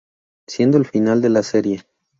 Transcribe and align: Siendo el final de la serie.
Siendo 0.47 0.79
el 0.79 0.85
final 0.87 1.21
de 1.21 1.29
la 1.29 1.43
serie. 1.43 1.85